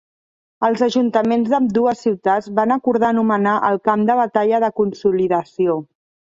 Els 0.69 0.79
ajuntaments 0.87 1.51
d'ambdues 1.51 2.01
ciutats 2.07 2.49
van 2.61 2.75
acordar 2.77 3.11
anomenar 3.15 3.55
el 3.71 3.81
Camp 3.91 4.09
de 4.11 4.19
Batalla 4.25 4.65
de 4.67 4.73
consolidació. 4.83 5.81